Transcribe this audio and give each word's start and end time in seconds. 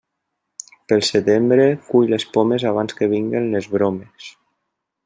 Pel 0.91 1.03
setembre, 1.09 1.67
cull 1.91 2.09
les 2.15 2.27
pomes 2.39 2.67
abans 2.73 2.99
que 3.03 3.13
vinguen 3.13 3.51
les 3.59 3.71
bromes. 3.77 4.35